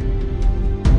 [0.00, 0.89] All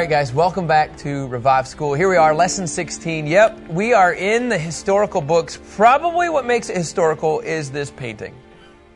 [0.00, 1.92] right, guys, welcome back to Revive School.
[1.92, 3.26] Here we are, lesson 16.
[3.26, 5.60] Yep, we are in the historical books.
[5.74, 8.34] Probably what makes it historical is this painting.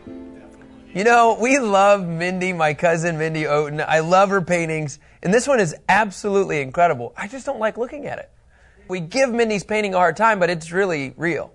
[0.07, 3.85] You know, we love Mindy, my cousin Mindy Oten.
[3.87, 7.13] I love her paintings, and this one is absolutely incredible.
[7.19, 8.31] I just don't like looking at it.
[8.89, 11.53] We give Mindy's painting a hard time, but it's really real.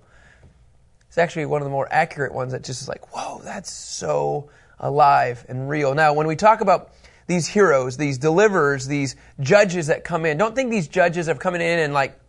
[1.08, 4.52] It's actually one of the more accurate ones that just is like, whoa, that's so
[4.78, 5.96] alive and real.
[5.96, 6.92] Now, when we talk about
[7.30, 10.36] these heroes, these deliverers, these judges that come in.
[10.36, 12.20] Don't think these judges have come in and like,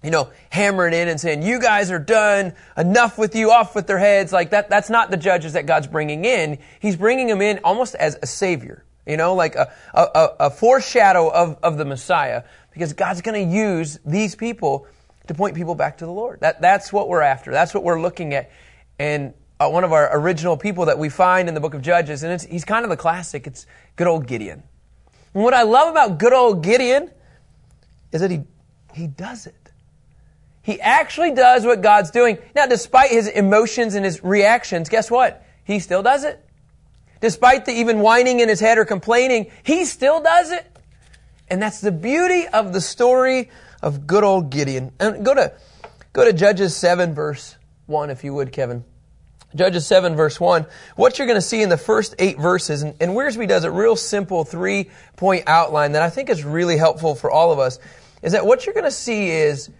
[0.00, 3.88] you know, hammering in and saying, you guys are done, enough with you, off with
[3.88, 4.32] their heads.
[4.32, 6.58] Like that, that's not the judges that God's bringing in.
[6.78, 11.28] He's bringing them in almost as a savior, you know, like a, a, a foreshadow
[11.30, 14.86] of, of the Messiah because God's going to use these people
[15.26, 16.42] to point people back to the Lord.
[16.42, 17.50] That, that's what we're after.
[17.50, 18.52] That's what we're looking at.
[19.00, 22.22] And uh, one of our original people that we find in the book of Judges,
[22.22, 23.46] and he's kind of the classic.
[23.46, 23.66] It's
[23.96, 24.62] good old Gideon.
[25.32, 27.10] And what I love about good old Gideon
[28.12, 28.42] is that he,
[28.94, 29.54] he does it.
[30.62, 32.38] He actually does what God's doing.
[32.54, 35.44] Now, despite his emotions and his reactions, guess what?
[35.64, 36.40] He still does it.
[37.20, 40.66] Despite the even whining in his head or complaining, he still does it.
[41.48, 43.50] And that's the beauty of the story
[43.82, 44.92] of good old Gideon.
[44.98, 45.52] And go to,
[46.12, 48.84] go to Judges 7 verse 1 if you would, Kevin.
[49.54, 50.66] Judges 7 verse 1,
[50.96, 53.70] what you're going to see in the first eight verses, and, and Wiersbe does a
[53.70, 57.78] real simple three point outline that I think is really helpful for all of us,
[58.22, 59.70] is that what you're going to see is,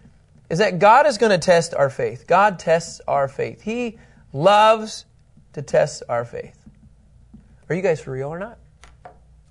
[0.50, 2.26] is that God is going to test our faith.
[2.26, 3.62] God tests our faith.
[3.62, 3.98] He
[4.32, 5.06] loves
[5.54, 6.58] to test our faith.
[7.68, 8.58] Are you guys for real or not?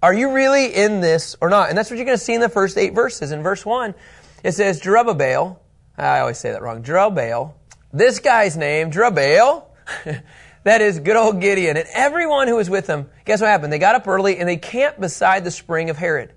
[0.01, 1.69] Are you really in this or not?
[1.69, 3.31] And that's what you're going to see in the first eight verses.
[3.31, 3.95] In verse 1,
[4.44, 5.57] it says, Jerubbaal,
[5.97, 7.53] I always say that wrong, Jerubbaal,
[7.94, 9.63] this guy's name, Jerubbaal,
[10.63, 11.77] that is good old Gideon.
[11.77, 13.71] And everyone who was with him, guess what happened?
[13.71, 16.33] They got up early and they camped beside the spring of Harod.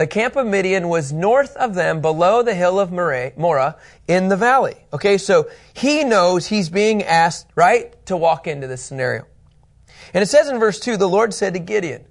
[0.00, 3.74] The camp of Midian was north of them, below the hill of Moreh,
[4.08, 4.76] in the valley.
[4.94, 9.26] Okay, so he knows he's being asked, right, to walk into this scenario.
[10.14, 12.06] And it says in verse 2, the Lord said to Gideon,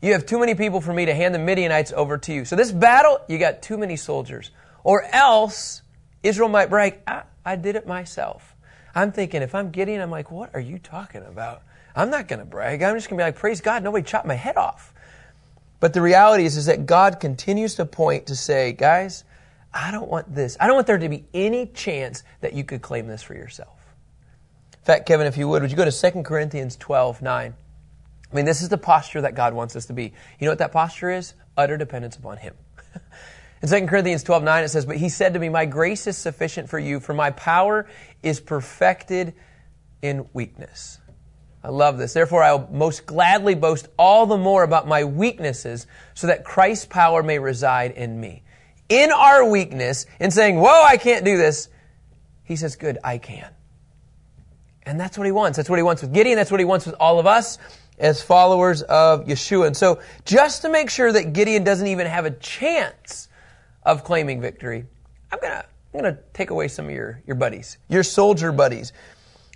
[0.00, 2.44] You have too many people for me to hand the Midianites over to you.
[2.44, 4.52] So this battle, you got too many soldiers.
[4.84, 5.82] Or else,
[6.22, 8.53] Israel might brag, I, I did it myself.
[8.94, 11.62] I'm thinking, if I'm Gideon, I'm like, what are you talking about?
[11.96, 12.82] I'm not going to brag.
[12.82, 14.92] I'm just going to be like, praise God, nobody chopped my head off.
[15.80, 19.24] But the reality is, is that God continues to point to say, guys,
[19.72, 20.56] I don't want this.
[20.60, 23.76] I don't want there to be any chance that you could claim this for yourself.
[24.72, 27.54] In fact, Kevin, if you would, would you go to 2 Corinthians 12, 9?
[27.54, 30.04] I mean, this is the posture that God wants us to be.
[30.38, 31.34] You know what that posture is?
[31.56, 32.54] Utter dependence upon Him.
[33.62, 36.16] In 2 Corinthians 12, 9, it says, But he said to me, My grace is
[36.16, 37.86] sufficient for you, for my power
[38.22, 39.34] is perfected
[40.02, 40.98] in weakness.
[41.62, 42.12] I love this.
[42.12, 47.22] Therefore, I'll most gladly boast all the more about my weaknesses, so that Christ's power
[47.22, 48.42] may reside in me.
[48.90, 51.70] In our weakness, in saying, Whoa, I can't do this,
[52.44, 53.50] he says, Good, I can.
[54.82, 55.56] And that's what he wants.
[55.56, 56.36] That's what he wants with Gideon.
[56.36, 57.58] That's what he wants with all of us
[57.98, 59.68] as followers of Yeshua.
[59.68, 63.28] And so, just to make sure that Gideon doesn't even have a chance
[63.84, 64.86] of claiming victory,
[65.30, 68.92] I'm gonna I'm gonna take away some of your, your buddies, your soldier buddies.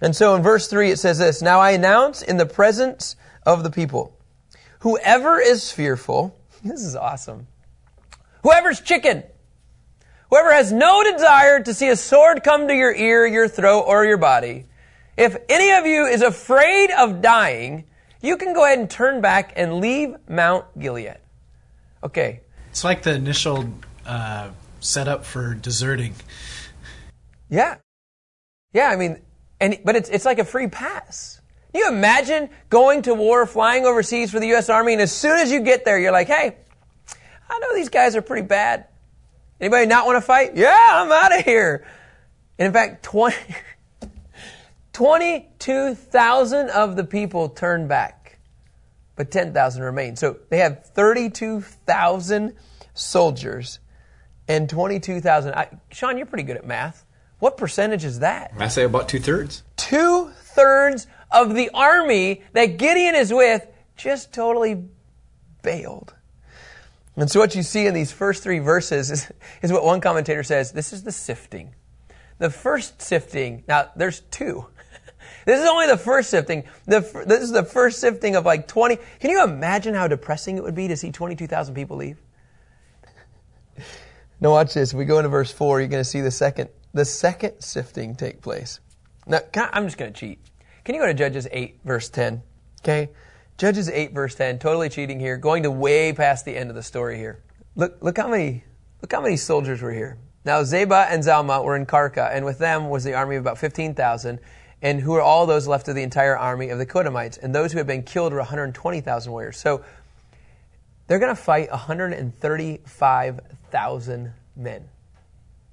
[0.00, 3.64] And so in verse 3 it says this Now I announce in the presence of
[3.64, 4.16] the people,
[4.80, 7.46] whoever is fearful, this is awesome.
[8.44, 9.24] Whoever's chicken,
[10.30, 14.04] whoever has no desire to see a sword come to your ear, your throat, or
[14.04, 14.66] your body,
[15.16, 17.84] if any of you is afraid of dying,
[18.22, 21.18] you can go ahead and turn back and leave Mount Gilead.
[22.04, 22.42] Okay.
[22.70, 23.68] It's like the initial
[24.08, 26.14] uh, set up for deserting.
[27.50, 27.76] Yeah,
[28.72, 28.88] yeah.
[28.88, 29.20] I mean,
[29.60, 31.40] and but it's it's like a free pass.
[31.72, 34.70] Can you imagine going to war, flying overseas for the U.S.
[34.70, 36.56] Army, and as soon as you get there, you're like, hey,
[37.48, 38.86] I know these guys are pretty bad.
[39.60, 40.56] Anybody not want to fight?
[40.56, 41.86] Yeah, I'm out of here.
[42.58, 43.36] And in fact, 20,
[44.94, 48.38] 22,000 of the people turned back,
[49.14, 50.18] but 10,000 remained.
[50.18, 52.54] So they have 32,000
[52.94, 53.78] soldiers
[54.48, 55.54] and 22,000.
[55.92, 57.04] Sean, you're pretty good at math.
[57.38, 58.52] What percentage is that?
[58.58, 59.62] I say about two thirds.
[59.76, 63.66] Two thirds of the army that Gideon is with
[63.96, 64.84] just totally
[65.62, 66.14] bailed.
[67.16, 70.42] And so what you see in these first three verses is, is what one commentator
[70.42, 71.74] says, this is the sifting.
[72.38, 74.66] The first sifting, now there's two.
[75.44, 76.64] This is only the first sifting.
[76.84, 78.98] The, this is the first sifting of like 20.
[79.18, 82.18] Can you imagine how depressing it would be to see 22,000 people leave?
[84.40, 84.92] Now watch this.
[84.92, 88.14] If we go into verse 4, you're going to see the second, the second sifting
[88.14, 88.80] take place.
[89.26, 90.38] Now, I, I'm just going to cheat.
[90.84, 92.42] Can you go to Judges 8, verse 10?
[92.82, 93.10] Okay?
[93.58, 94.58] Judges 8, verse 10.
[94.58, 95.36] Totally cheating here.
[95.36, 97.42] Going to way past the end of the story here.
[97.74, 98.64] Look, look how many,
[99.02, 100.18] look how many soldiers were here.
[100.44, 103.58] Now, Zeba and Zalmunna were in Karka, and with them was the army of about
[103.58, 104.40] 15,000
[104.80, 107.38] and who are all those left of the entire army of the Qedemites.
[107.42, 109.58] And those who have been killed were 120,000 warriors.
[109.58, 109.84] So
[111.08, 114.88] they're going to fight 135,000 men.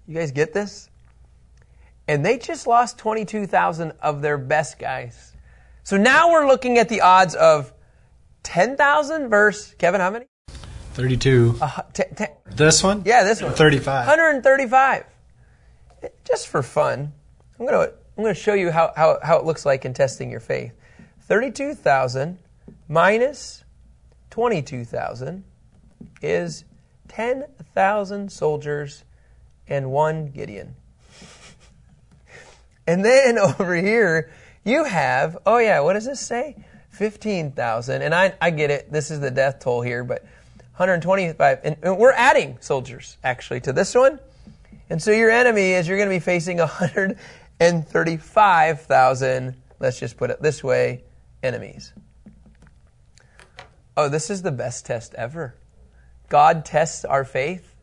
[0.08, 0.90] You guys get this?
[2.08, 5.34] And they just lost 22,000 of their best guys.
[5.84, 7.74] So now we're looking at the odds of
[8.44, 10.26] 10,000 versus, Kevin, how many?
[10.94, 11.58] 32.
[11.62, 13.04] Uh, t- t- this one?
[13.06, 13.52] Yeah, this one.
[13.54, 14.08] 35.
[14.08, 15.06] 135.
[16.24, 17.12] Just for fun,
[17.60, 19.94] I'm going to I'm going to show you how, how, how it looks like in
[19.94, 20.72] testing your faith.
[21.24, 22.38] 32,000
[22.88, 23.65] minus
[24.36, 25.46] 22,000
[26.22, 26.66] is
[27.08, 29.06] 10,000 soldiers
[29.66, 30.76] and one Gideon.
[32.88, 34.30] and then over here,
[34.66, 36.58] you have, oh yeah, what does this say?
[36.90, 38.02] 15,000.
[38.02, 40.24] And I, I get it, this is the death toll here, but
[40.76, 41.60] 125.
[41.64, 44.20] And, and we're adding soldiers, actually, to this one.
[44.90, 47.18] And so your enemy is you're going to be facing 100
[47.62, 51.06] and 35,000, let's just put it this way,
[51.42, 51.94] enemies.
[53.98, 55.56] Oh, this is the best test ever.
[56.30, 57.76] God tests our faith.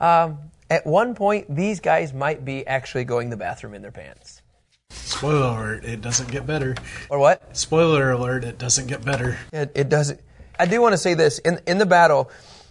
[0.00, 0.38] Um,
[0.68, 4.42] at one point, these guys might be actually going to the bathroom in their pants.
[4.90, 6.74] Spoiler alert, it doesn't get better.
[7.08, 7.56] Or what?
[7.56, 9.38] Spoiler alert, it doesn't get better.
[9.52, 10.20] It, it doesn't.
[10.58, 11.38] I do want to say this.
[11.38, 12.30] In, in the battle,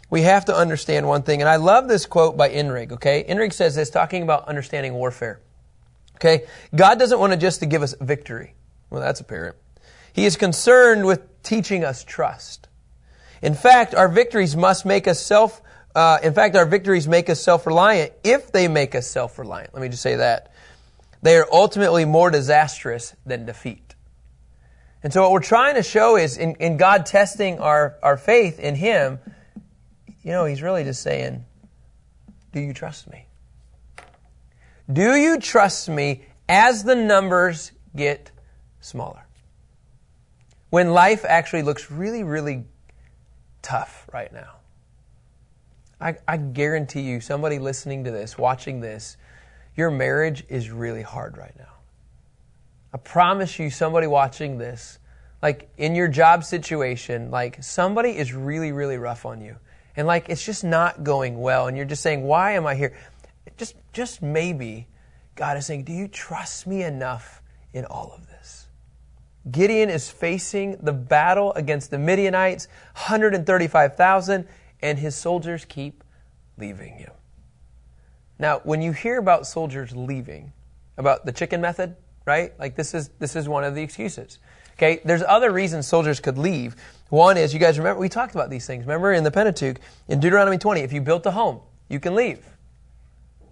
[0.10, 3.24] we have to understand one thing, and I love this quote by Inrig, okay?
[3.28, 5.40] Inrig says this, talking about understanding warfare.
[6.16, 6.46] Okay?
[6.76, 8.54] God doesn't want to just to give us victory.
[8.90, 9.56] Well, that's apparent.
[10.14, 12.68] He is concerned with teaching us trust.
[13.42, 15.62] In fact, our victories must make us self,
[15.96, 19.74] uh, in fact, our victories make us self-reliant if they make us self-reliant.
[19.74, 20.52] Let me just say that.
[21.22, 23.96] They are ultimately more disastrous than defeat.
[25.04, 28.60] And so what we're trying to show is in, in God testing our, our faith
[28.60, 29.20] in Him,
[30.24, 31.44] you know, He's really just saying,
[32.54, 33.26] do you trust me?
[34.92, 38.32] Do you trust me as the numbers get
[38.82, 39.26] smaller?
[40.70, 42.66] When life actually looks really, really
[43.62, 44.56] tough right now.
[46.00, 49.18] I, I, guarantee you, somebody listening to this, watching this,
[49.76, 51.74] your marriage is really hard right now.
[52.94, 54.98] I promise you, somebody watching this,
[55.42, 59.58] like in your job situation, like somebody is really, really rough on you.
[59.96, 61.68] And like it's just not going well.
[61.68, 62.94] And you're just saying, why am I here?
[63.58, 64.88] just, just maybe
[65.36, 67.42] God is saying, do you trust me enough
[67.74, 68.31] in all of this?
[69.50, 74.48] Gideon is facing the battle against the Midianites, 135,000,
[74.82, 76.04] and his soldiers keep
[76.58, 77.12] leaving him.
[78.38, 80.54] Now, when you hear about soldiers leaving,
[80.98, 81.96] about the chicken method,
[82.26, 82.58] right?
[82.60, 84.40] Like this is this is one of the excuses.
[84.74, 86.76] Okay, there's other reasons soldiers could leave.
[87.10, 88.86] One is you guys remember we talked about these things.
[88.86, 89.78] Remember in the Pentateuch
[90.08, 91.60] in Deuteronomy 20, if you built a home,
[91.90, 92.46] you can leave.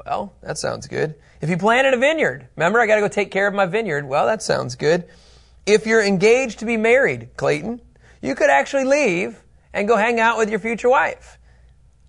[0.06, 1.16] Well, that sounds good.
[1.42, 4.08] If you planted a vineyard, remember I got to go take care of my vineyard.
[4.08, 5.08] Well, that sounds good.
[5.70, 7.80] If you're engaged to be married, Clayton,
[8.22, 9.42] you could actually leave
[9.74, 11.38] and go hang out with your future wife.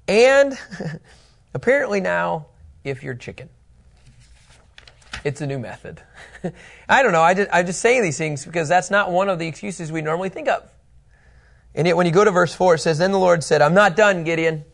[0.09, 0.59] And
[1.55, 2.47] apparently now,
[2.85, 3.51] if you're chicken.
[5.25, 6.01] It's a new method.
[6.89, 7.21] I don't know.
[7.21, 10.01] I just, I just say these things because that's not one of the excuses we
[10.01, 10.67] normally think of.
[11.75, 13.75] And yet, when you go to verse 4, it says, Then the Lord said, I'm
[13.75, 14.65] not done, Gideon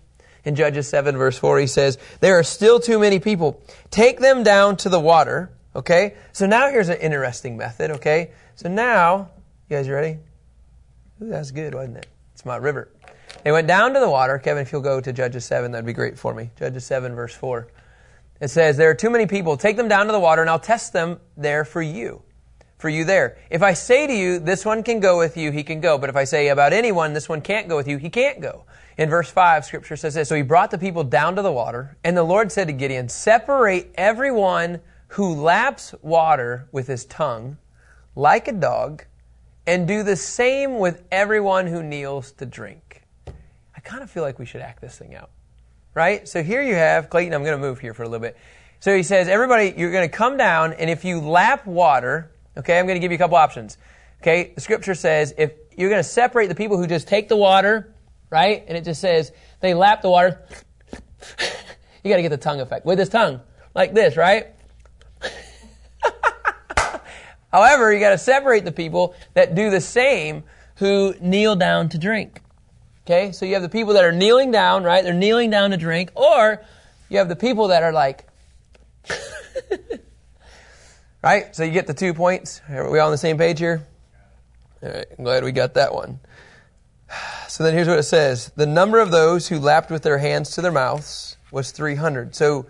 [0.47, 3.61] in Judges 7 verse 4, he says, there are still too many people.
[3.91, 5.51] Take them down to the water.
[5.77, 6.17] Okay?
[6.33, 7.93] So now here's an interesting method.
[7.93, 8.33] Okay?
[8.55, 9.31] So now,
[9.69, 10.19] you guys ready?
[11.23, 12.07] Ooh, that's good, wasn't it?
[12.33, 12.91] It's my river.
[13.45, 14.39] They went down to the water.
[14.39, 16.51] Kevin, if you'll go to Judges 7, that'd be great for me.
[16.59, 17.69] Judges 7 verse 4.
[18.41, 19.57] It says, there are too many people.
[19.57, 22.23] Take them down to the water and I'll test them there for you.
[22.79, 23.39] For you there.
[23.51, 25.97] If I say to you, this one can go with you, he can go.
[25.97, 28.65] But if I say about anyone, this one can't go with you, he can't go.
[28.99, 31.97] In verse 5, scripture says this So he brought the people down to the water,
[32.05, 37.59] and the Lord said to Gideon, Separate everyone who laps water with his tongue,
[38.15, 39.05] like a dog,
[39.67, 43.03] and do the same with everyone who kneels to drink.
[43.75, 45.31] I kind of feel like we should act this thing out.
[45.95, 46.29] Right?
[46.29, 48.37] So here you have, Clayton, I'm going to move here for a little bit.
[48.81, 52.79] So he says, everybody, you're going to come down, and if you lap water, okay,
[52.79, 53.79] I'm going to give you a couple options.
[54.21, 57.37] Okay, the scripture says if you're going to separate the people who just take the
[57.37, 57.95] water
[58.31, 58.65] right?
[58.67, 60.43] And it just says they lap the water.
[62.05, 63.41] you got to get the tongue effect with his tongue,
[63.75, 64.49] like this, right?
[67.53, 70.45] However, you got to separate the people that do the same
[70.77, 72.43] who kneel down to drink.
[73.05, 75.05] Okay, so you have the people that are kneeling down, right?
[75.05, 76.65] They're kneeling down to drink, or
[77.09, 78.27] you have the people that are like,
[81.23, 81.55] right?
[81.55, 82.61] So you get the two points.
[82.69, 83.87] Are we all on the same page here?
[84.83, 86.19] All right, I'm glad we got that one.
[87.49, 90.51] So then here's what it says The number of those who lapped with their hands
[90.51, 92.35] to their mouths was 300.
[92.35, 92.67] So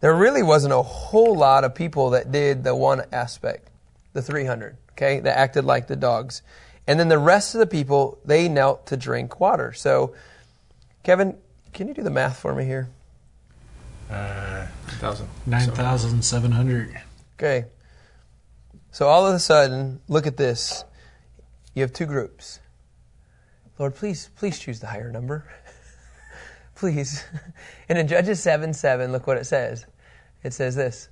[0.00, 3.70] there really wasn't a whole lot of people that did the one aspect,
[4.16, 6.42] the 300, okay, that acted like the dogs.
[6.86, 9.72] And then the rest of the people, they knelt to drink water.
[9.72, 10.14] So,
[11.02, 11.36] Kevin,
[11.72, 12.88] can you do the math for me here?
[14.10, 14.66] Uh,
[15.46, 17.00] 9,700.
[17.38, 17.66] Okay.
[18.90, 20.84] So all of a sudden, look at this.
[21.74, 22.60] You have two groups.
[23.78, 25.44] Lord, please, please choose the higher number.
[26.74, 27.24] please.
[27.88, 29.86] And in Judges 7 7, look what it says.
[30.42, 31.08] It says this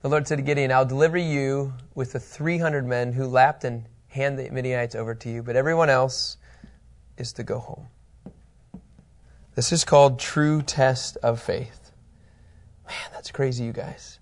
[0.00, 3.84] The Lord said to Gideon, I'll deliver you with the 300 men who lapped and
[4.06, 6.36] hand the Midianites over to you, but everyone else
[7.16, 7.88] is to go home.
[9.56, 11.90] This is called true test of faith.
[12.86, 14.20] Man, that's crazy, you guys.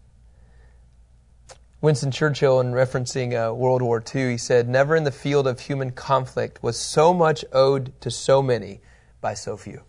[1.83, 5.61] Winston Churchill, in referencing uh, World War II, he said, Never in the field of
[5.61, 8.81] human conflict was so much owed to so many
[9.21, 9.83] by so few.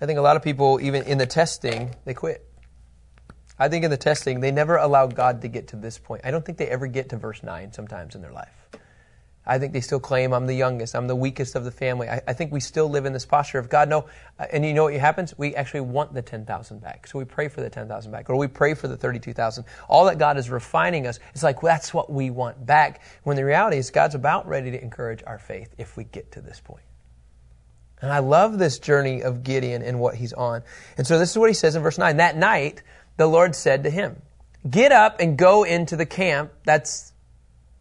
[0.00, 2.44] I think a lot of people, even in the testing, they quit.
[3.58, 6.22] I think in the testing, they never allow God to get to this point.
[6.24, 8.68] I don't think they ever get to verse 9 sometimes in their life.
[9.44, 12.08] I think they still claim I'm the youngest, I'm the weakest of the family.
[12.08, 14.06] I, I, think we still live in this posture of God, no.
[14.38, 15.36] Uh, and you know what happens?
[15.36, 17.08] We actually want the 10,000 back.
[17.08, 19.64] So we pray for the 10,000 back, or we pray for the 32,000.
[19.88, 23.02] All that God is refining us, it's like well, that's what we want back.
[23.24, 26.40] When the reality is, God's about ready to encourage our faith if we get to
[26.40, 26.84] this point.
[28.00, 30.62] And I love this journey of Gideon and what he's on.
[30.96, 32.16] And so this is what he says in verse 9.
[32.16, 32.82] That night,
[33.16, 34.20] the Lord said to him,
[34.68, 36.52] Get up and go into the camp.
[36.64, 37.11] That's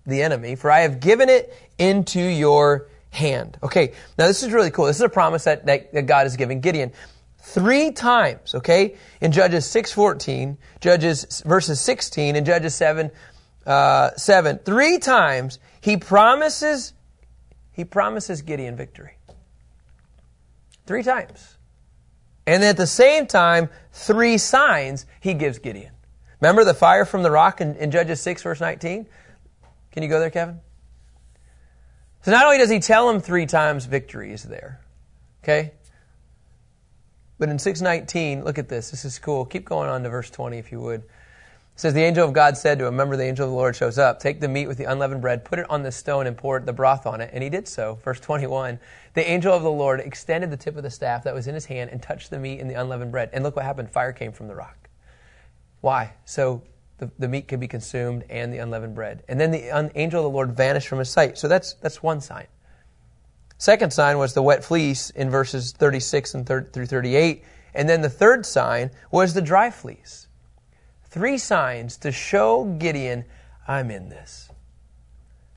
[0.05, 3.58] the enemy, for I have given it into your hand.
[3.62, 4.86] Okay, now this is really cool.
[4.86, 6.91] This is a promise that, that, that God is giving Gideon.
[7.39, 13.12] Three times, okay, in Judges 6.14, Judges verses 16, and Judges 7,
[13.65, 16.93] uh, 7, three times he promises,
[17.72, 19.17] he promises Gideon victory.
[20.86, 21.58] Three times.
[22.46, 25.93] And at the same time, three signs he gives Gideon.
[26.39, 29.08] Remember the fire from the rock in, in Judges 6, verse 19?
[29.91, 30.60] Can you go there, Kevin?
[32.24, 34.79] So not only does he tell him three times victory is there,
[35.43, 35.71] okay?
[37.39, 38.91] But in 619, look at this.
[38.91, 39.45] This is cool.
[39.45, 41.01] Keep going on to verse 20 if you would.
[41.01, 41.10] It
[41.75, 43.98] says, The angel of God said to him, Remember, the angel of the Lord shows
[43.98, 44.19] up.
[44.19, 46.71] Take the meat with the unleavened bread, put it on the stone, and pour the
[46.71, 47.31] broth on it.
[47.33, 47.98] And he did so.
[48.03, 48.79] Verse 21.
[49.15, 51.65] The angel of the Lord extended the tip of the staff that was in his
[51.65, 53.31] hand and touched the meat and the unleavened bread.
[53.33, 53.89] And look what happened.
[53.89, 54.89] Fire came from the rock.
[55.79, 56.13] Why?
[56.25, 56.62] So
[57.01, 59.24] the, the meat could be consumed and the unleavened bread.
[59.27, 61.36] And then the un, angel of the Lord vanished from his sight.
[61.38, 62.46] So that's, that's one sign.
[63.58, 67.43] Second sign was the wet fleece in verses 36 and through 38.
[67.74, 70.27] And then the third sign was the dry fleece.
[71.05, 73.25] Three signs to show Gideon,
[73.67, 74.50] I'm in this.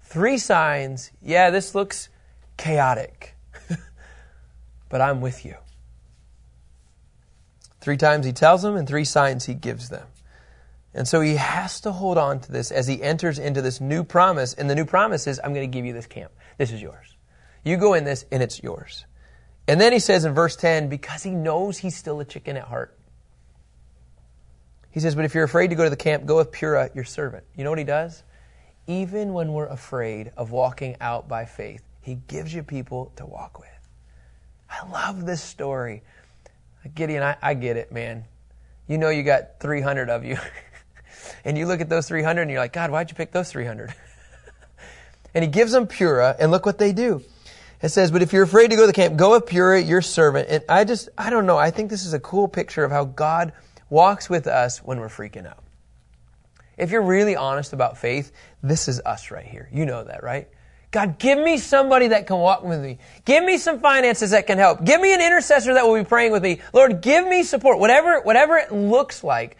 [0.02, 2.08] Three signs, yeah, this looks
[2.56, 3.34] chaotic,
[4.88, 5.56] but I'm with you.
[7.80, 10.06] Three times he tells them, and three signs he gives them.
[10.94, 14.04] And so he has to hold on to this as he enters into this new
[14.04, 14.54] promise.
[14.54, 16.32] And the new promise is, I'm going to give you this camp.
[16.56, 17.16] This is yours.
[17.64, 19.04] You go in this, and it's yours.
[19.66, 22.64] And then he says in verse 10, because he knows he's still a chicken at
[22.64, 22.96] heart.
[24.90, 27.04] He says, But if you're afraid to go to the camp, go with Purah, your
[27.04, 27.42] servant.
[27.56, 28.22] You know what he does?
[28.86, 33.58] Even when we're afraid of walking out by faith, he gives you people to walk
[33.58, 33.68] with.
[34.70, 36.02] I love this story.
[36.94, 38.26] Gideon, I, I get it, man.
[38.86, 40.36] You know you got 300 of you.
[41.44, 43.94] and you look at those 300 and you're like, God, why'd you pick those 300?
[45.34, 47.22] and he gives them Purah, and look what they do.
[47.82, 50.00] It says, but if you're afraid to go to the camp, go with Purah, your
[50.00, 50.48] servant.
[50.48, 51.58] And I just, I don't know.
[51.58, 53.52] I think this is a cool picture of how God
[53.90, 55.62] walks with us when we're freaking out.
[56.76, 59.68] If you're really honest about faith, this is us right here.
[59.72, 60.48] You know that, right?
[60.90, 62.98] God, give me somebody that can walk with me.
[63.24, 64.84] Give me some finances that can help.
[64.84, 66.60] Give me an intercessor that will be praying with me.
[66.72, 67.80] Lord, give me support.
[67.80, 69.56] Whatever, whatever it looks like,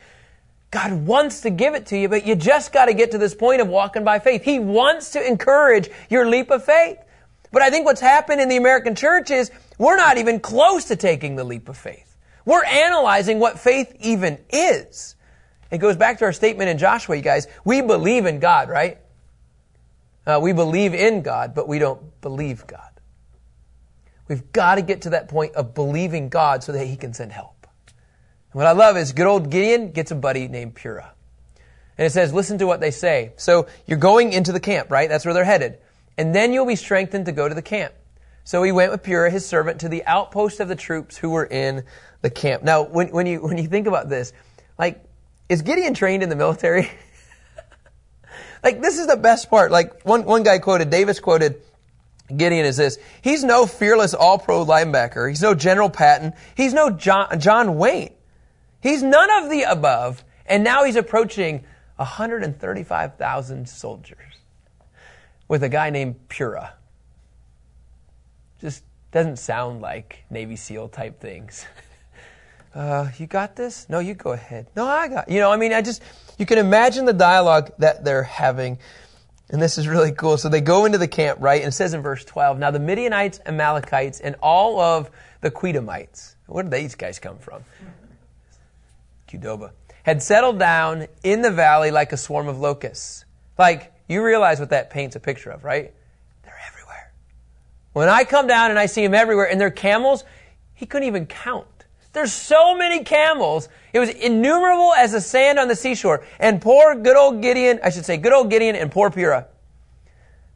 [0.75, 3.33] God wants to give it to you, but you just got to get to this
[3.33, 4.43] point of walking by faith.
[4.43, 6.99] He wants to encourage your leap of faith.
[7.53, 10.97] But I think what's happened in the American church is we're not even close to
[10.97, 12.17] taking the leap of faith.
[12.45, 15.15] We're analyzing what faith even is.
[15.71, 17.47] It goes back to our statement in Joshua, you guys.
[17.65, 18.99] We believe in God, right?
[20.27, 22.81] Uh, we believe in God, but we don't believe God.
[24.27, 27.31] We've got to get to that point of believing God so that He can send
[27.31, 27.54] help.
[28.55, 31.11] And what I love is good old Gideon gets a buddy named Purah.
[31.99, 33.35] And it says, listen to what they say.
[33.37, 35.09] So you're going into the camp, right?
[35.09, 35.79] That's where they're headed
[36.17, 37.95] and then you'll be strengthened to go to the camp.
[38.45, 41.47] So he went with Purah, his servant, to the outpost of the troops who were
[41.47, 41.85] in
[42.21, 42.63] the camp.
[42.63, 44.33] Now, when, when you when you think about this,
[44.79, 45.03] like,
[45.49, 46.91] is Gideon trained in the military?
[48.63, 49.71] like, this is the best part.
[49.71, 51.63] Like, one one guy quoted, Davis quoted.
[52.35, 52.99] Gideon is this.
[53.21, 55.29] He's no fearless all pro linebacker.
[55.29, 56.33] He's no General Patton.
[56.55, 58.15] He's no John, John Wayne.
[58.85, 60.23] He's none of the above.
[60.45, 61.65] And now he's approaching
[61.97, 64.19] 135,000 soldiers
[65.49, 66.73] with a guy named Purah.
[68.61, 71.65] Just doesn't sound like Navy SEAL type things.
[72.75, 73.89] uh, you got this?
[73.89, 74.67] No, you go ahead.
[74.77, 75.31] No, I got.
[75.31, 76.03] You know, I mean, I just
[76.37, 78.79] you can imagine the dialogue that they're having.
[79.49, 80.37] And this is really cool.
[80.37, 81.63] So they go into the camp, right?
[81.63, 86.35] And it says in verse 12, Now the Midianites, Amalekites, and all of the Qedemites.
[86.47, 87.65] Where did these guys come from?
[89.39, 89.73] Qdoba.
[90.03, 93.25] Had settled down in the valley like a swarm of locusts.
[93.59, 95.95] Like, you realize what that paints a picture of, right?
[96.43, 97.13] They're everywhere.
[97.93, 100.25] When I come down and I see them everywhere, and they're camels,
[100.75, 101.67] he couldn't even count.
[102.13, 103.69] There's so many camels.
[103.93, 106.25] It was innumerable as the sand on the seashore.
[106.39, 109.47] And poor good old Gideon, I should say, good old Gideon and poor Purah.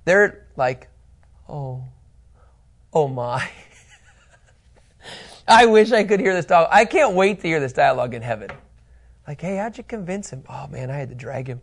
[0.04, 0.88] They're like,
[1.48, 1.84] oh,
[2.92, 3.48] oh my.
[5.48, 6.70] I wish I could hear this dialogue.
[6.72, 8.50] I can't wait to hear this dialogue in heaven.
[9.28, 10.42] Like, hey, how'd you convince him?
[10.48, 11.60] Oh man, I had to drag him.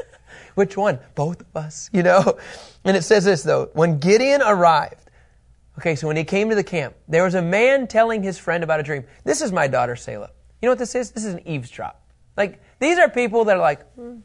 [0.54, 1.00] Which one?
[1.16, 2.38] Both of us, you know?
[2.84, 5.10] And it says this though, when Gideon arrived,
[5.78, 8.62] okay, so when he came to the camp, there was a man telling his friend
[8.62, 9.04] about a dream.
[9.24, 10.30] This is my daughter, Selah.
[10.62, 11.10] You know what this is?
[11.10, 12.00] This is an eavesdrop.
[12.36, 14.18] Like, these are people that are like, hmm,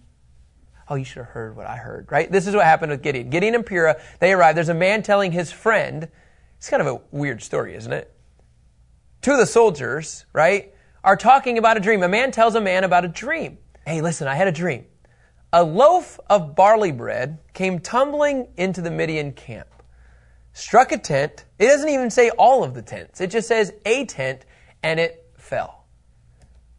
[0.88, 2.32] oh, you should have heard what I heard, right?
[2.32, 3.32] This is what happened with Gideon.
[3.32, 4.56] Gideon and Purah, they arrived.
[4.56, 6.08] There's a man telling his friend,
[6.58, 8.14] it's kind of a weird story, isn't it?
[9.26, 10.73] Of the soldiers, right,
[11.04, 12.04] are talking about a dream.
[12.04, 13.58] A man tells a man about a dream.
[13.86, 14.86] Hey, listen, I had a dream
[15.54, 19.68] a loaf of barley bread came tumbling into the Midian camp,
[20.52, 21.46] struck a tent.
[21.60, 24.46] It doesn't even say all of the tents, it just says a tent,
[24.82, 25.86] and it fell.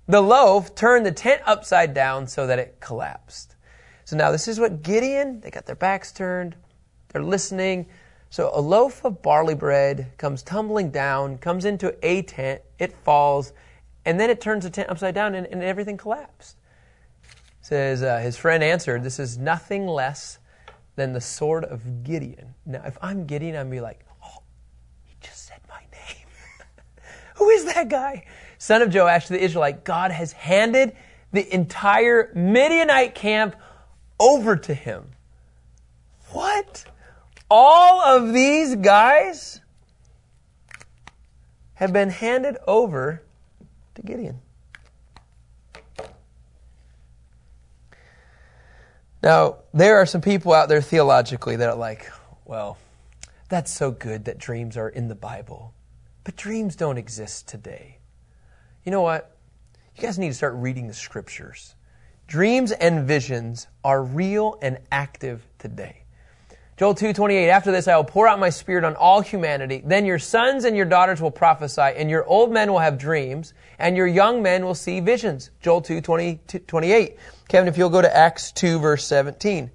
[0.08, 3.54] The loaf turned the tent upside down so that it collapsed.
[4.04, 6.56] So now this is what Gideon, they got their backs turned,
[7.08, 7.86] they're listening.
[8.28, 13.52] So a loaf of barley bread comes tumbling down, comes into a tent, it falls,
[14.04, 16.56] and then it turns the tent upside down and, and everything collapsed
[17.64, 20.38] says uh, his friend answered, "This is nothing less
[20.96, 24.42] than the sword of Gideon." Now, if I'm Gideon, I'd be like, "Oh,
[25.02, 26.26] he just said my name.
[27.36, 28.26] Who is that guy?"
[28.58, 30.94] Son of Joash the Israelite, God has handed
[31.32, 33.56] the entire Midianite camp
[34.20, 35.12] over to him.
[36.32, 36.84] What?
[37.50, 39.60] All of these guys
[41.74, 43.23] have been handed over
[43.94, 44.40] to Gideon.
[49.22, 52.10] Now, there are some people out there theologically that are like,
[52.44, 52.76] well,
[53.48, 55.74] That's so good that dreams are in the Bible.
[56.24, 57.98] But dreams don't exist today.
[58.84, 59.36] You know what?
[59.96, 61.74] You guys need to start reading the scriptures.
[62.26, 66.03] Dreams and visions are real and active today.
[66.76, 69.80] Joel 2:28 After this I will pour out my spirit on all humanity.
[69.84, 73.54] Then your sons and your daughters will prophesy and your old men will have dreams
[73.78, 75.50] and your young men will see visions.
[75.60, 77.16] Joel 2:28
[77.48, 79.70] Kevin if you'll go to Acts 2 verse 17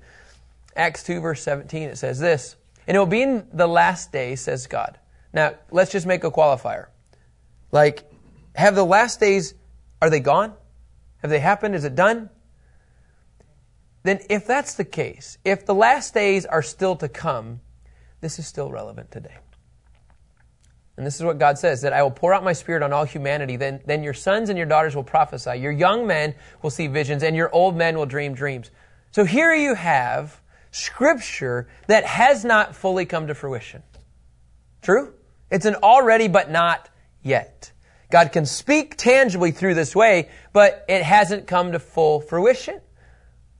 [0.75, 4.41] Acts 2 verse 17 it says this and it will be in the last days
[4.41, 4.99] says God.
[5.31, 6.87] Now let's just make a qualifier.
[7.71, 8.03] Like
[8.55, 9.53] have the last days
[10.01, 10.53] are they gone?
[11.19, 11.75] Have they happened?
[11.75, 12.29] Is it done
[14.03, 17.61] then if that's the case, if the last days are still to come,
[18.21, 19.37] this is still relevant today.
[20.97, 23.05] And this is what God says that I will pour out my spirit on all
[23.05, 23.55] humanity.
[23.55, 25.57] Then, then your sons and your daughters will prophesy.
[25.57, 28.69] Your young men will see visions, and your old men will dream dreams.
[29.11, 33.81] So here you have scripture that has not fully come to fruition.
[34.81, 35.13] True?
[35.49, 36.89] It's an already but not
[37.23, 37.71] yet.
[38.11, 42.81] God can speak tangibly through this way, but it hasn't come to full fruition.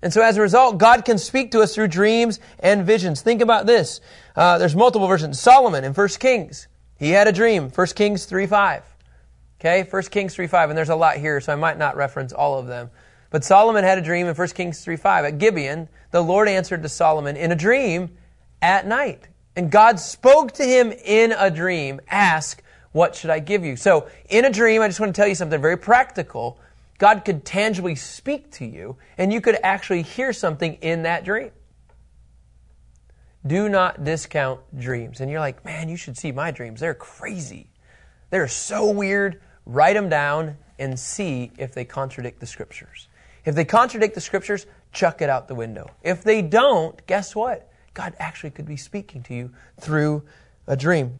[0.01, 3.21] And so as a result, God can speak to us through dreams and visions.
[3.21, 3.99] Think about this.
[4.35, 5.39] Uh, there's multiple versions.
[5.39, 7.69] Solomon in 1 Kings, he had a dream.
[7.69, 8.83] 1 Kings 3 5.
[9.59, 10.69] Okay, 1 Kings 3 5.
[10.69, 12.89] And there's a lot here, so I might not reference all of them.
[13.29, 15.25] But Solomon had a dream in 1 Kings 3 5.
[15.25, 18.17] At Gibeon, the Lord answered to Solomon in a dream
[18.61, 19.27] at night.
[19.55, 23.75] And God spoke to him in a dream, Ask, what should I give you?
[23.75, 26.59] So, in a dream, I just want to tell you something very practical.
[26.99, 31.51] God could tangibly speak to you, and you could actually hear something in that dream.
[33.47, 35.21] Do not discount dreams.
[35.21, 36.81] And you're like, man, you should see my dreams.
[36.81, 37.71] They're crazy.
[38.29, 39.41] They're so weird.
[39.65, 43.07] Write them down and see if they contradict the scriptures.
[43.45, 45.89] If they contradict the scriptures, chuck it out the window.
[46.03, 47.71] If they don't, guess what?
[47.93, 50.23] God actually could be speaking to you through
[50.67, 51.19] a dream.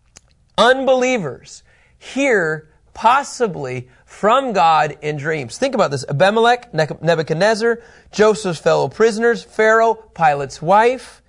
[0.58, 1.64] Unbelievers
[1.98, 5.58] hear possibly from God in dreams.
[5.58, 6.06] Think about this.
[6.08, 11.22] Abimelech, Nebuchadnezzar, Joseph's fellow prisoners, Pharaoh, Pilate's wife.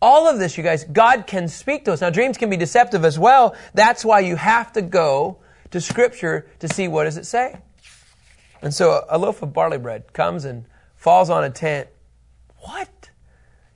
[0.00, 2.00] All of this, you guys, God can speak to us.
[2.00, 3.54] Now, dreams can be deceptive as well.
[3.74, 5.38] That's why you have to go
[5.70, 7.56] to Scripture to see what does it say.
[8.62, 10.64] And so a loaf of barley bread comes and
[10.96, 11.88] falls on a tent.
[12.58, 13.10] What?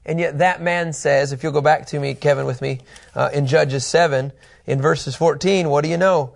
[0.04, 2.80] And yet that man says, if you'll go back to me, Kevin, with me,
[3.14, 4.32] uh, in Judges 7,
[4.66, 6.35] in verses 14, what do you know?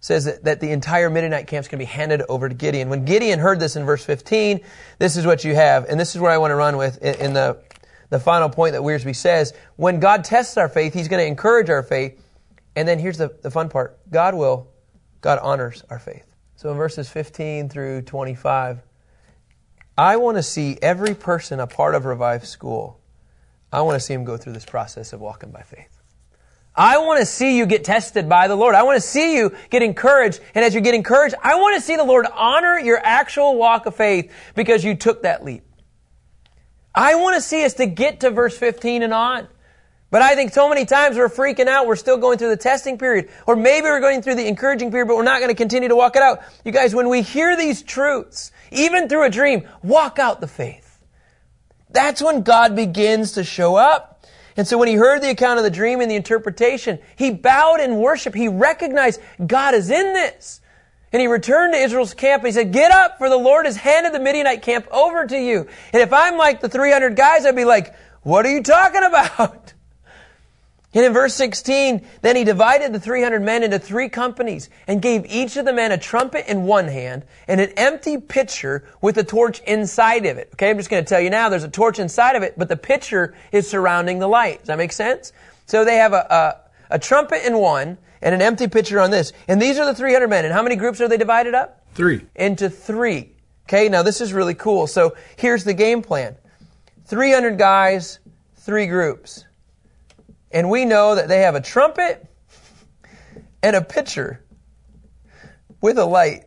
[0.00, 2.88] Says that, that the entire Midianite camp is going to be handed over to Gideon.
[2.88, 4.60] When Gideon heard this in verse 15,
[4.98, 5.84] this is what you have.
[5.84, 7.62] And this is where I want to run with in, in the,
[8.08, 9.52] the final point that Wiersbe says.
[9.76, 12.20] When God tests our faith, He's going to encourage our faith.
[12.74, 13.98] And then here's the, the fun part.
[14.10, 14.68] God will,
[15.20, 16.24] God honors our faith.
[16.56, 18.80] So in verses 15 through 25,
[19.98, 22.98] I want to see every person a part of Revive School.
[23.72, 25.99] I want to see him go through this process of walking by faith.
[26.74, 28.74] I want to see you get tested by the Lord.
[28.74, 30.40] I want to see you get encouraged.
[30.54, 33.86] And as you get encouraged, I want to see the Lord honor your actual walk
[33.86, 35.64] of faith because you took that leap.
[36.94, 39.48] I want to see us to get to verse 15 and on.
[40.10, 41.86] But I think so many times we're freaking out.
[41.86, 43.30] We're still going through the testing period.
[43.46, 45.96] Or maybe we're going through the encouraging period, but we're not going to continue to
[45.96, 46.40] walk it out.
[46.64, 51.00] You guys, when we hear these truths, even through a dream, walk out the faith.
[51.90, 54.19] That's when God begins to show up.
[54.60, 57.80] And so when he heard the account of the dream and the interpretation, he bowed
[57.80, 58.34] in worship.
[58.34, 60.60] He recognized God is in this.
[61.14, 64.12] And he returned to Israel's camp he said, get up for the Lord has handed
[64.12, 65.66] the Midianite camp over to you.
[65.94, 69.72] And if I'm like the 300 guys, I'd be like, what are you talking about?
[70.92, 75.24] And in verse 16, then he divided the 300 men into three companies and gave
[75.26, 79.22] each of the men a trumpet in one hand and an empty pitcher with a
[79.22, 80.50] torch inside of it.
[80.54, 82.68] Okay, I'm just going to tell you now, there's a torch inside of it, but
[82.68, 84.58] the pitcher is surrounding the light.
[84.58, 85.32] Does that make sense?
[85.66, 86.26] So they have a,
[86.90, 89.32] a, a trumpet in one and an empty pitcher on this.
[89.46, 90.44] And these are the 300 men.
[90.44, 91.84] And how many groups are they divided up?
[91.94, 92.26] Three.
[92.34, 93.30] Into three.
[93.68, 94.88] Okay, now this is really cool.
[94.88, 96.34] So here's the game plan.
[97.06, 98.18] 300 guys,
[98.56, 99.44] three groups.
[100.50, 102.26] And we know that they have a trumpet
[103.62, 104.42] and a pitcher
[105.80, 106.44] with a light.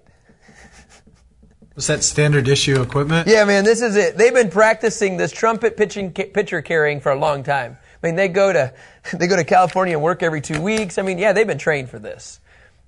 [1.75, 3.27] Was that standard issue equipment?
[3.27, 4.15] Yeah, man, this is it.
[4.15, 7.77] They've been practicing this trumpet pitching, pitcher carrying for a long time.
[8.03, 8.73] I mean, they go to
[9.13, 10.97] they go to California and work every two weeks.
[10.97, 12.39] I mean, yeah, they've been trained for this.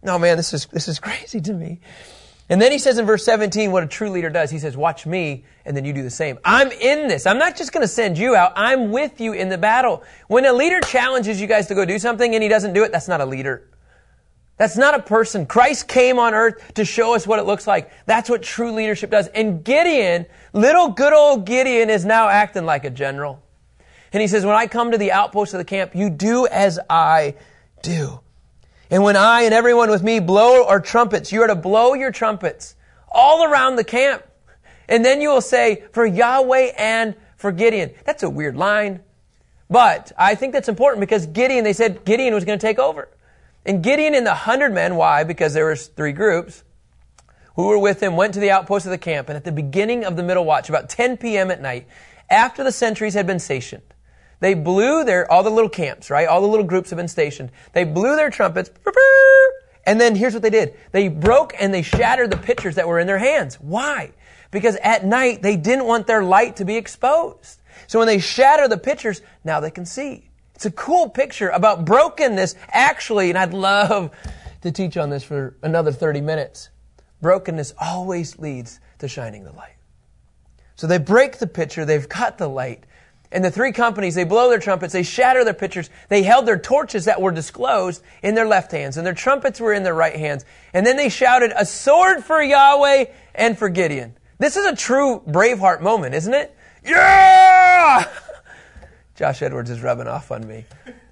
[0.04, 1.80] No, man, this is this is crazy to me.
[2.47, 4.51] And then he says in verse 17 what a true leader does.
[4.51, 6.38] He says, watch me, and then you do the same.
[6.45, 7.25] I'm in this.
[7.25, 8.53] I'm not just going to send you out.
[8.55, 10.03] I'm with you in the battle.
[10.27, 12.91] When a leader challenges you guys to go do something and he doesn't do it,
[12.91, 13.67] that's not a leader.
[14.58, 15.47] That's not a person.
[15.47, 17.91] Christ came on earth to show us what it looks like.
[18.05, 19.27] That's what true leadership does.
[19.27, 23.41] And Gideon, little good old Gideon is now acting like a general.
[24.13, 26.79] And he says, When I come to the outpost of the camp, you do as
[26.89, 27.36] I
[27.81, 28.21] do.
[28.89, 32.12] And when I and everyone with me blow our trumpets, you are to blow your
[32.12, 32.76] trumpets
[33.12, 34.24] all around the camp.
[34.88, 37.91] And then you will say, For Yahweh and for Gideon.
[38.06, 39.02] That's a weird line.
[39.69, 43.10] But I think that's important because Gideon, they said Gideon was going to take over.
[43.65, 45.24] And Gideon and the hundred men, why?
[45.24, 46.63] Because there was three groups
[47.56, 49.30] who were with him, went to the outpost of the camp.
[49.30, 51.50] And at the beginning of the middle watch, about 10 p.m.
[51.50, 51.88] at night,
[52.30, 53.84] after the sentries had been stationed,
[54.45, 56.27] they blew their, all the little camps, right?
[56.27, 57.51] All the little groups have been stationed.
[57.73, 58.69] They blew their trumpets.
[59.88, 60.75] And then here's what they did.
[60.91, 63.55] They broke and they shattered the pitchers that were in their hands.
[63.55, 64.12] Why?
[64.51, 67.63] Because at night they didn't want their light to be exposed.
[67.88, 70.29] So when they shatter the pitchers, now they can see.
[70.53, 74.12] It's a cool picture about brokenness, actually, and I'd love
[74.62, 76.69] to teach on this for another 30 minutes.
[77.19, 79.75] Brokenness always leads to shining the light.
[80.75, 82.86] So they break the pitcher, they've got the light,
[83.36, 86.58] and the three companies, they blow their trumpets, they shatter their pitchers, they held their
[86.58, 90.15] torches that were disclosed in their left hands, and their trumpets were in their right
[90.15, 90.45] hands.
[90.74, 94.15] And then they shouted, A sword for Yahweh and for Gideon.
[94.39, 96.56] This is a true Braveheart moment, isn't it?
[96.86, 98.08] Yeah!
[99.15, 100.63] Josh Edwards is rubbing off on me.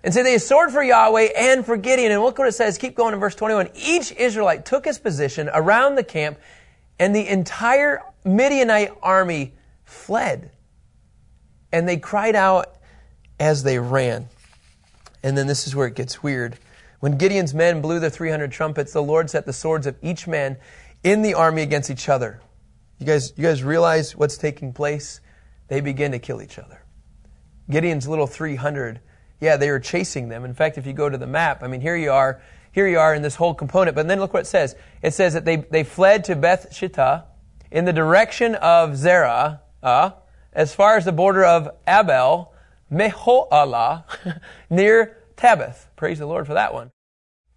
[0.04, 2.14] And so they sword for Yahweh and for Gideon.
[2.14, 2.78] And look what it says.
[2.78, 3.70] Keep going in verse 21.
[3.76, 6.38] Each Israelite took his position around the camp,
[7.00, 10.52] and the entire Midianite army fled.
[11.74, 12.78] And they cried out
[13.40, 14.30] as they ran.
[15.24, 16.58] And then this is where it gets weird.
[17.00, 20.56] When Gideon's men blew their 300 trumpets, the Lord set the swords of each man
[21.04, 22.40] in the army against each other.
[23.00, 25.20] You guys, you guys realize what's taking place?
[25.68, 26.82] They begin to kill each other.
[27.70, 29.02] Gideon's little 300,
[29.42, 30.46] yeah, they were chasing them.
[30.46, 33.00] In fact, if you go to the map, I mean, here you are, here you
[33.00, 33.96] are in this whole component.
[33.96, 34.76] But then look what it says.
[35.02, 37.24] It says that they, they fled to Beth Shittah
[37.72, 40.12] in the direction of Zerah, uh,
[40.54, 42.54] as far as the border of Abel,
[42.92, 44.04] Meholah,
[44.70, 45.86] near Tabith.
[45.96, 46.92] Praise the Lord for that one.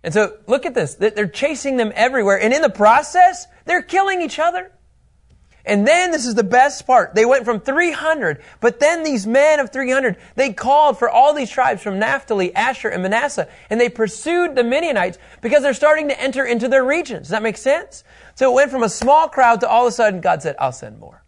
[0.03, 0.95] And so look at this.
[0.95, 2.41] They're chasing them everywhere.
[2.41, 4.71] And in the process, they're killing each other.
[5.65, 7.17] And then this is the best part.
[7.17, 11.51] They went from 300, but then these men of 300, they called for all these
[11.51, 16.21] tribes from Naphtali, Asher, and Manasseh, and they pursued the Midianites because they're starting to
[16.23, 17.23] enter into their regions.
[17.23, 18.05] Does that make sense?
[18.37, 20.71] So it went from a small crowd to all of a sudden God said, I'll
[20.71, 21.25] send more.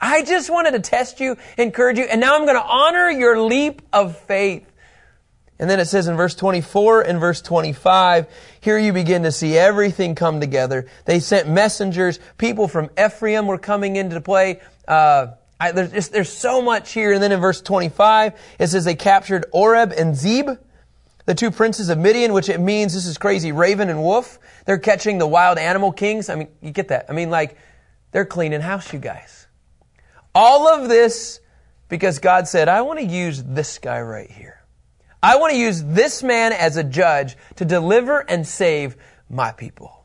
[0.00, 3.40] I just wanted to test you, encourage you, and now I'm going to honor your
[3.40, 4.64] leap of faith.
[5.58, 8.26] And then it says in verse 24 and verse 25,
[8.60, 10.86] here you begin to see everything come together.
[11.04, 12.20] They sent messengers.
[12.36, 14.60] People from Ephraim were coming into play.
[14.86, 17.12] Uh, I, there's, just, there's so much here.
[17.12, 20.48] And then in verse 25, it says they captured Oreb and Zeb,
[21.26, 24.38] the two princes of Midian, which it means, this is crazy, raven and wolf.
[24.64, 26.28] They're catching the wild animal kings.
[26.28, 27.06] I mean, you get that.
[27.08, 27.58] I mean, like,
[28.12, 29.37] they're cleaning house, you guys.
[30.34, 31.40] All of this
[31.88, 34.62] because God said, I want to use this guy right here.
[35.22, 38.96] I want to use this man as a judge to deliver and save
[39.28, 40.04] my people.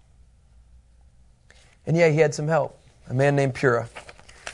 [1.86, 2.80] And yeah, he had some help.
[3.10, 3.88] A man named Purah.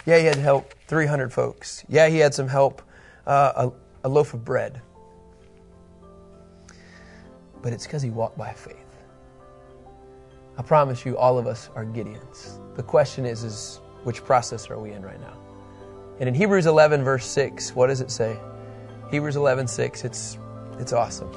[0.06, 1.86] Yeah, he had help 300 folks.
[1.88, 2.82] Yeah, he had some help,
[3.28, 3.70] uh,
[4.04, 4.82] a, a loaf of bread.
[7.62, 8.76] But it's because he walked by faith.
[10.58, 12.60] I promise you, all of us are Gideons.
[12.76, 15.38] The question is, is which process are we in right now?
[16.20, 18.38] And in Hebrews 11, verse 6, what does it say?
[19.10, 20.38] Hebrews 11, 6, it's
[20.80, 21.30] it's awesome.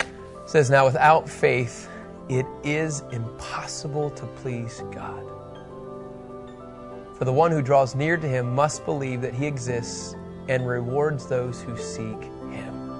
[0.00, 1.88] It says, Now without faith,
[2.28, 5.24] it is impossible to please God.
[7.16, 10.16] For the one who draws near to him must believe that he exists
[10.48, 12.90] and rewards those who seek him.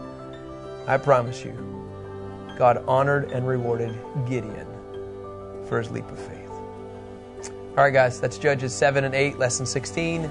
[0.86, 1.52] I promise you,
[2.56, 4.66] God honored and rewarded Gideon
[5.66, 6.50] for his leap of faith.
[7.76, 10.30] All right, guys, that's Judges 7 and 8, lesson 16.